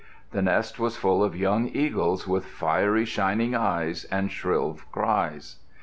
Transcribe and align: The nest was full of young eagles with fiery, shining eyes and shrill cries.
The 0.31 0.41
nest 0.41 0.79
was 0.79 0.97
full 0.97 1.23
of 1.23 1.35
young 1.35 1.67
eagles 1.67 2.27
with 2.27 2.43
fiery, 2.45 3.05
shining 3.05 3.53
eyes 3.53 4.03
and 4.05 4.31
shrill 4.31 4.79
cries. 4.91 5.57